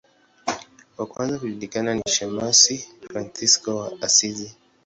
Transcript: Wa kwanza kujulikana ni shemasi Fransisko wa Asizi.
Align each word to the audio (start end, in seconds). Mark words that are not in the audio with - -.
Wa 0.97 1.05
kwanza 1.05 1.39
kujulikana 1.39 1.93
ni 1.95 2.01
shemasi 2.09 2.87
Fransisko 3.07 3.75
wa 3.75 3.91
Asizi. 4.01 4.55